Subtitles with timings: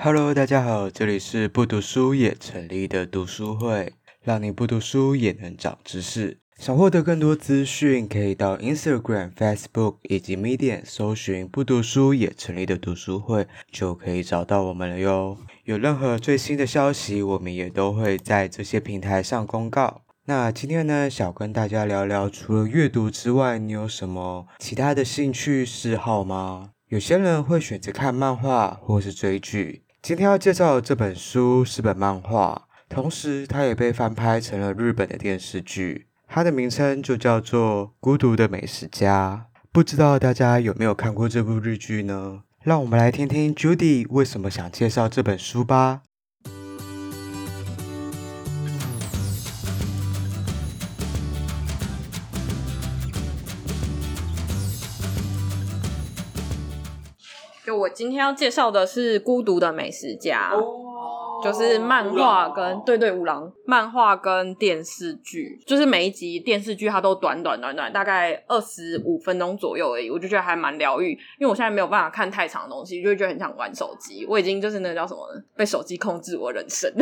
[0.00, 6.38] Hello，大家好，这里是不读书也成立的读书会，让你不读书也能长知识。
[6.56, 15.36] 想获得更多资讯，可以到 Instagram、Facebook 以及 Medium 搜寻“不读书也成立的读书会”，就可以找到我们了哟。
[15.64, 20.02] 有任何最新的消息，我们也都会在这些平台上公告。
[20.26, 26.70] 那今天呢，想跟大家聊聊，除了阅读之外，你有什么其他的兴趣嗜好吗？
[26.86, 29.82] 有些人会选择看漫画或是追剧。
[30.00, 39.48] 今天要介绍的这本书是本漫画，同时它也被翻拍成了日本的电视剧，它的名称就叫做《孤独的美食家》。
[39.72, 42.42] 不知道大家有没有看过这部日剧呢？
[42.62, 46.02] 让我们来听听 Judy 为什么想介绍这本书吧。
[57.88, 60.52] 我今天要介绍的是《孤独的美食家》，
[61.42, 71.12] 就是漫画跟对对五郎漫画跟电视剧，就是每一集电视剧它都短短短短，大概二十五分钟左右而已，我就觉得还蛮疗愈。
[71.38, 74.26] 因为我现在没有办法看太长的东西，就会觉得很想玩手机。
[74.28, 75.42] 我已经就是那个叫什么呢？
[75.56, 76.92] 被手机控制我人生，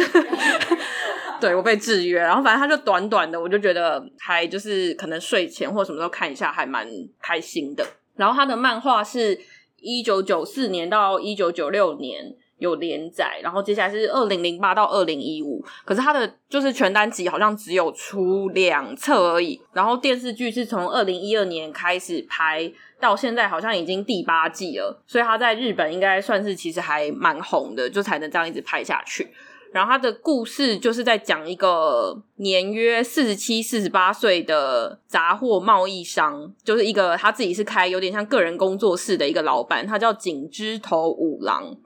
[1.41, 2.21] 对，我被制约。
[2.21, 6.87] 然后反正它就短短的，我就觉得还就是可能睡前或什么时候看一下，还蛮
[7.21, 7.85] 开心的。
[8.15, 9.37] 然后它的漫画是。
[9.81, 19.61] 一九九四年到一九九六年有连载，然后接下来是二零零八到二零一五，可是它的就是全单集好像只有出两册而已。
[19.73, 29.29] 然后电视剧是从二零一二年开始拍，到现在好像已经第八季了，所以他在日本应该算是其实还蛮红的，就才能这样一直拍下去。
[29.73, 41.77] 然后他的故事就是在讲一个年约四十七、四十八岁的杂货贸易商，就是一个他自己是开有点像个人工作室的一个老板，他叫井之头五郎。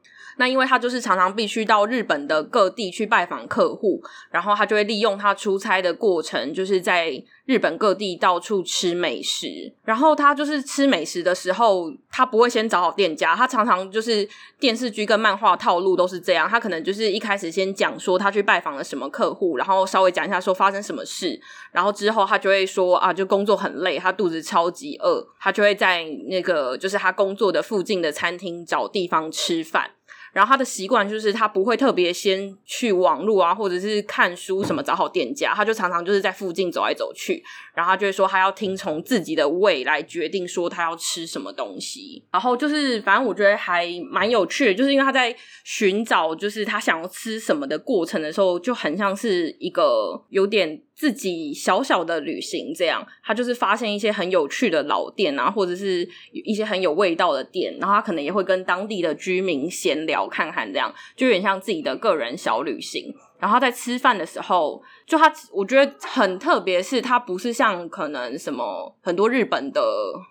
[0.41, 7.13] 那因为他就是常常必须到日本的各地去拜访客户，然后他就会利用他出差的过程，就是在
[7.45, 9.71] 日本各地到处吃美食。
[9.85, 14.27] 然后他就是吃美食的时候，他不会先找好店家，他常常就是
[14.59, 21.39] 电视剧跟漫画套路都是这样，他可能就是一开始先讲说他去拜访了什么客户，然后稍微讲一下说发生什么事，
[21.71, 29.91] 然后之后他就会说啊，就工作很累，他肚子超级饿，他就会在那个就是他工作的附近的餐厅找地方吃饭。
[30.33, 37.43] 然后他的习惯就是他不会特别先去网络啊，或者是看书什么找好店家，他就常常就是在附近走来走去，
[37.75, 42.23] 然后他就会说他要听从自己的胃来决定说他要吃什么东西。
[42.33, 50.81] 然后就是反正我觉得还蛮有趣的，就是因为他在寻找就是他想要吃什么的过程的时候，就很像是一个有点。
[51.01, 56.07] 自己小小的旅行，这样他就是发现一些很有趣的老店啊，或者是
[56.45, 63.15] 一些很有味道的店，然后他可能也会跟当地的居民闲聊看看，这样就有点像自己的个人小旅行。
[63.39, 69.83] 然后在吃饭的时候，就他我觉得很特别，是他不是像可能什么很多日本的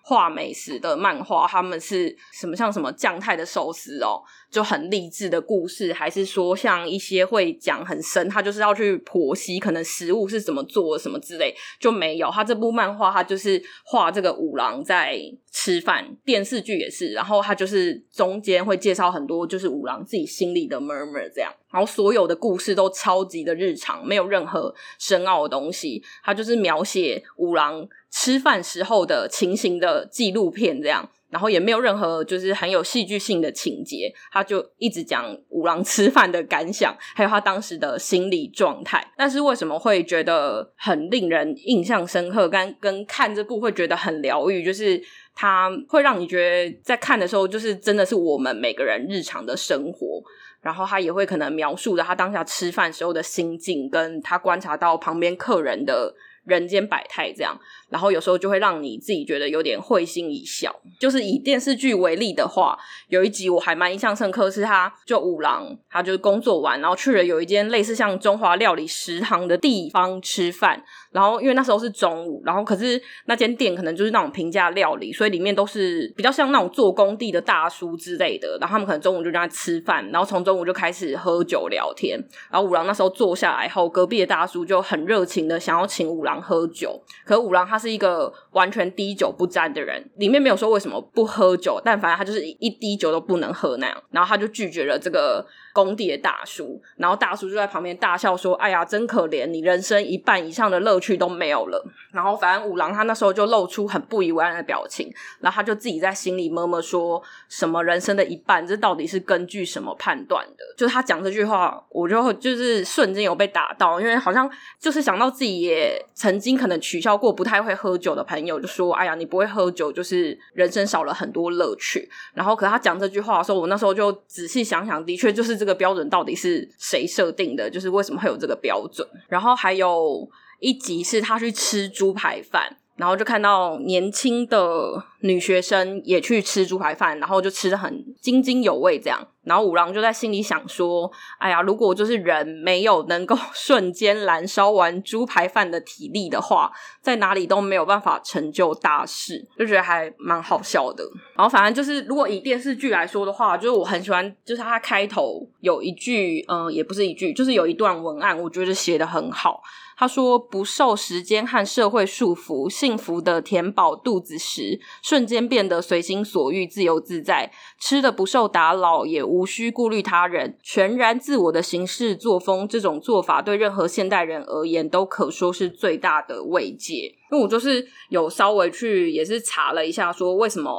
[0.06, 12.32] 画美食的漫画，他们是什么像什么酱太的寿司哦，就很励志的故事，还是说像一些会讲很深，他就是要去剖析可能食物是怎么做什么之类，就没有。
[12.32, 15.20] 他这部漫画，他就是画这个五郎在
[15.52, 21.52] 吃饭，电视剧也是，然后他就是中间会介绍很多就是五郎自己心里的 murmur 这样。
[21.72, 26.04] 然后所有的故事都超级的日常，没有任何深奥的东西。
[26.24, 34.12] 他就是描写五郎吃饭时候的情形的纪录片这样，然后也没有任何就是很有戏剧性的情节。
[34.32, 39.14] 他就一直讲五郎吃饭的感想，还有他当时的心理状态。
[39.16, 45.00] 但是为什么会觉得很令人印象深刻，跟跟看这部会觉得很疗愈，就是
[45.36, 50.24] 他会让你觉得在看的时候，就是真的是我们每个人日常的生活。
[50.62, 56.14] 然后他也会可能描述的他当下吃饭时候的心境，跟他观察到旁边客人的
[56.50, 57.58] 人间百态这样。
[57.90, 60.76] 然后有时候就会让你自己觉得有点会心一笑。
[61.00, 62.78] 就是以电视剧为例的话，
[63.08, 70.84] 有一集我还蛮印象深刻，是他就五郎，他就是工作完，然后去了有一间类似像中华料理食堂的地方吃饭。
[71.12, 78.56] 然后因为那时候是中午，然后可是那间店可能就是那种平价料理，所以里面都是比较像那种做工地的大叔之类的。
[78.62, 82.20] 然后他们可能中午就在那吃饭，然后从中午就开始喝酒聊天。
[82.52, 95.46] 然后五郎那时候坐下来后，隔壁的大叔就很热情的想要请五郎喝酒，可五郎他是一个完全滴酒不沾的人，里面没有说为什么不喝酒，但反正他就是一滴酒都不能喝那样，然后他就拒绝了这个。
[95.84, 108.66] 工地的大叔，然后大叔就在旁边大笑说：“哎呀，真可怜，你人生一半以上的乐趣都没有了。”然后反正五郎他那时候就露出很不以为然的表情，然后他就自己在心里默默说：“什么人生的一半？
[108.66, 114.50] 这到底是根据什么判断的？”就他讲这句话，我就就是瞬间有被打到，因为好像
[114.80, 127.70] 就是想到自己也曾经可能取笑过不太会喝酒的朋友，就说：“哎呀，你不会喝酒，就是人生少了很多乐趣。”然后可他讲这句话的时候，我那时候就仔细想想，的确就是这个个标准到底是谁设定的？
[127.70, 129.08] 就是为什么会有这个标准？
[129.30, 130.30] 然后还有
[130.60, 139.26] 一集是他去吃猪排饭，然后就看到年轻的女学生也去吃猪排饭，然后就吃得很津津有味，这样。
[139.44, 141.10] 然后五郎就在心里想说
[141.40, 146.70] ：“哎呀，如果就是人没有能够瞬间燃烧完猪排饭的体力的话，
[147.02, 151.04] 在哪里都没有办法成就大事。”就觉得还蛮好笑的。
[151.36, 159.64] 然后反正就是，如果以电视剧来说的话，就是我很喜欢，就是它开头有一句，嗯、也不是一句，就是有一段文案，我觉得写得很好。
[160.00, 172.66] 他说：“不受时间和社会束缚，幸福的填饱肚子时，瞬间变得随心所欲、自由自在，吃的不受打扰，也无需顾虑他人，全然自我的行事作风。
[172.66, 180.72] 这种做法对任何现代人而言，都可说是最大的慰藉。”因为我就是有稍微去也是查了一下，说为什么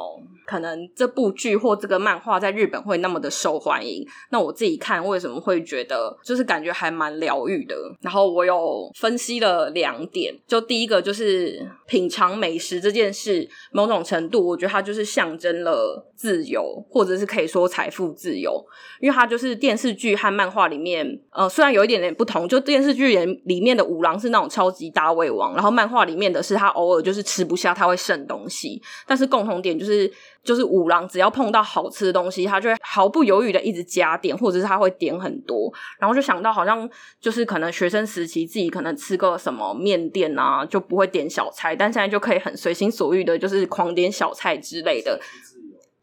[0.45, 4.05] 可能这部剧或这个漫画在日本会那么的受欢迎。
[4.31, 7.75] 那我自己看为什么会觉得就是感觉还蛮疗愈的。
[8.01, 18.61] 然后我有分析了两点，就第一个就是品尝美食这件事，某种程度我觉得它就是象征了自由，或者是可以说财富自由，
[18.99, 26.40] 因为它就是电视剧和漫画里面，呃，虽然有一点点不同，就电视剧里里面的五郎是那种超级大胃王，然后漫画里面的。
[26.41, 30.11] 是他偶尔就是吃不下，他会剩东西，但是共同点就是，
[30.43, 36.89] 就是五郎只要碰到好吃的东西，他就会毫不犹豫的一直加点，或者是他会点很多，然后就想到好像
[37.19, 45.19] 就是可能学生时期自己可能吃个什么面店啊，就不会点小菜，但现在就可以很随心所欲的，就是狂点小菜之类的。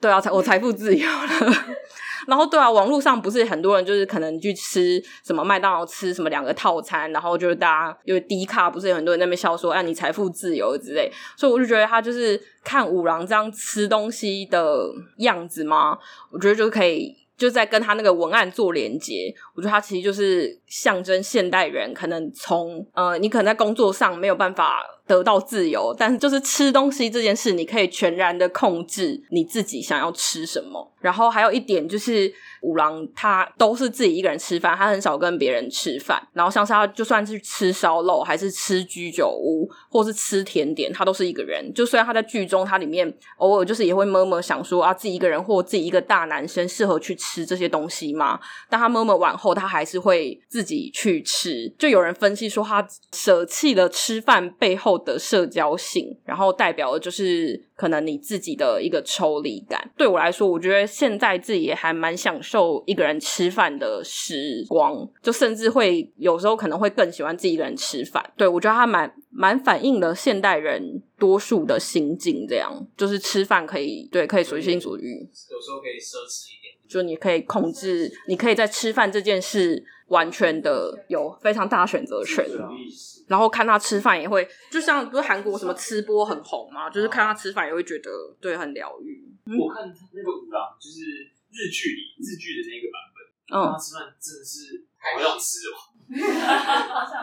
[0.00, 1.28] 对啊，我财富自由了。
[2.28, 15.96] 然后对啊，网络上不是很多人就是可能去吃什么麦当劳吃什么两个套餐，然后就是大家因为低卡不是有很多人在那边笑说，哎，你财富自由之类，所以我就觉得他就是看五郎这样吃东西的样子嘛，
[16.30, 24.82] 我觉得就可以就在跟他那个文案做连接，我觉得他其实就是象征现代人可能从呃，你可能在工作上没有办法。
[25.08, 30.92] 得到自由，但是就是吃东西这件事，你可以全然的控制你自己想要吃什么。
[31.00, 36.20] 然后还有一点就是，五郎他都是自己一个人吃饭，他很少跟别人吃饭。
[36.32, 41.72] 然后像是他就算是吃烧肉，还是吃居酒屋，或是吃甜点，他都是一个人。
[41.72, 48.40] 就虽然他在剧中，他里面偶尔就是也会默默想说啊，自己一个人或自己一个大男生适合去吃这些东西吗？
[48.68, 51.72] 但他默默完后，他还是会自己去吃。
[51.78, 59.90] 就有人分析说，他舍弃了吃饭背后的社交性，然后代表的就是可能你自己的一个抽离感。
[59.96, 68.24] 对我来说，我觉得现在自己也还蛮享受一个人吃饭的时光，就甚至会有时候可能会更喜欢自己一个人吃饭。
[68.36, 82.44] 对，我觉得它蛮蛮反映了现代人多数的心境，这样就是吃饭可以对，可以随心所欲，有时候可以奢侈一点，就你可以控制，你可以在吃饭这件事完全的有非常大选择权。
[83.26, 88.10] 然后看他吃饭也会，就像不是韩国什么吃播很红嘛，就是看他吃饭也会觉得
[88.40, 89.22] 对很疗愈。
[89.58, 91.00] 我看那个五郎就是
[91.50, 93.18] 日剧里日剧的那个版本，
[93.52, 95.76] 嗯，他吃饭真的是好想吃哦。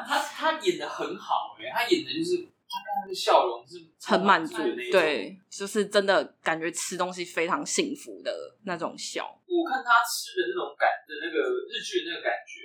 [0.08, 2.38] 他他演的很好哎，他演的就是
[2.70, 4.58] 他笑容是很满足，
[4.92, 8.32] 对，就是真的感觉吃东西非常幸福的
[8.64, 9.26] 那种笑。
[9.48, 12.62] 我看他吃的那种感的那个日剧的那个感觉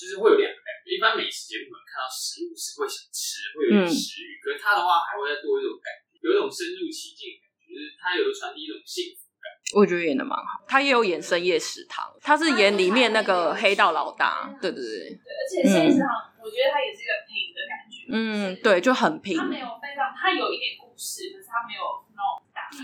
[0.00, 9.52] 就是会有两个感觉，一般美食节目可能看到食物是会想吃，会有点食欲，嗯、可是他的话还会再多一种感觉，有一种深入其境的感觉，就是他有传递一种幸福感。
[9.76, 15.12] 我觉得演的蛮好，他也有演深夜食堂，他是演里面那个黑道老大，对对对。
[15.20, 16.08] 对，而且深夜食堂，
[16.40, 17.96] 我觉得他也是一个平的感觉。
[18.08, 19.36] 嗯，对，就很平。
[19.36, 21.84] 他没有非常，他有一点故事，可是他没有。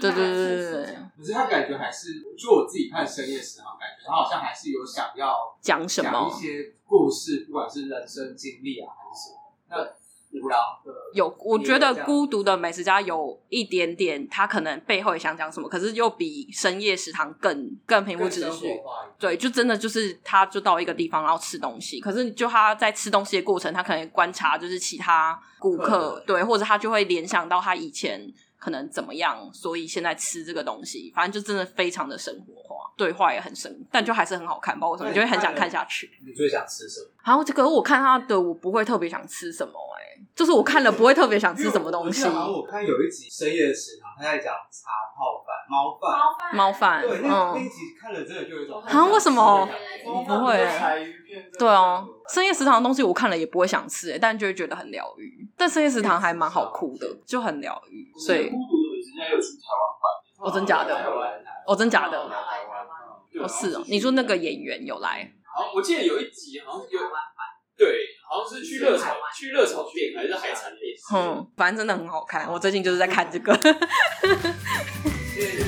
[0.01, 0.97] 对对对对对。
[1.17, 6.73] 可是他感觉还是，就我自己看深夜食堂，感觉他好像还是有想要讲什么讲一些。
[6.89, 10.93] 故事，不管是人生经历啊，还是什么，那无聊的。
[11.13, 18.81] 有，我觉得孤独的美食家有一点点，他可能背后也想讲什么，可是又比深夜食堂更更平铺直叙。
[19.19, 28.33] 对，就真的就是他就到一个地方然后吃东西，可是就他在吃东西的过程，他可能观察就是其他顾客，对，或者他就会联想到他以前。
[28.67, 29.49] 可能怎么样？
[29.53, 36.11] 所以现在吃这个东西，反正就真的非常的生活化，对话也很生，但就还是很好看，包括什么，你就会很想看下去。
[36.27, 37.07] 你最想吃什么？
[37.23, 39.73] 然后这个我看他的，我不会特别想吃什么、
[40.37, 42.25] 就是我看了不会特别想吃什么东西。
[42.25, 49.67] 我，我看有一集深夜食堂，他在讲茶泡饭、猫饭、猫饭，对，那、嗯、那一集看了真的就有一种啊，为什么？
[50.05, 51.13] 我不会、欸，
[51.59, 55.49] 对哦，深夜食堂的东西我看了也不会想吃、但就会觉得很疗愈。
[55.57, 58.13] 但深夜食堂还蛮好哭的，就很疗愈。
[58.19, 60.07] 所以孤独的美食家有出台湾版，
[60.39, 60.95] 哦，真假的？
[61.67, 62.21] 哦，真假的？
[62.21, 63.83] 哦，是哦。
[63.89, 65.33] 你说那个演员有来？
[65.43, 67.01] 好，我记得有一集好像有，
[67.79, 67.87] 对，
[68.29, 70.93] 好像是去热炒，去热炒店还是海产店。
[71.15, 72.51] 嗯，反正真的很好看。
[72.53, 73.55] 我最近就是在看这个。
[75.33, 75.65] 谢谢。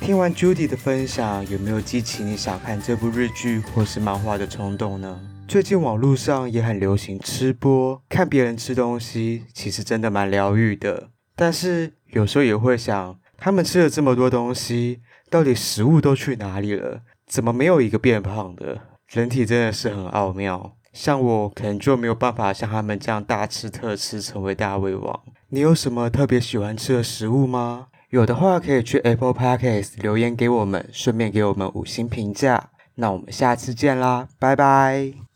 [0.00, 5.20] 听完 Judy 的分享，有没有激起你想看这部日剧或是漫画的冲动呢？
[5.46, 11.10] 最近网络上也很流行吃播，看别人吃东西，其实真的蛮疗愈的。
[11.34, 17.02] 但是有时候也会想，他们吃了这么多东西，到底食物都去哪里了？
[17.28, 18.80] 怎么没有一个变胖的？
[19.08, 20.72] 人体真的是很奥妙。
[20.92, 25.20] 像我可能就没有办法像他们这样大吃特吃，成为大胃王。
[25.50, 27.88] 你有什么特别喜欢吃的食物吗？
[28.10, 32.70] 有的话可以去 Apple Podcast 留言给我们，顺便给我们五星评价。
[32.96, 35.18] 那我们下次见啦，拜拜。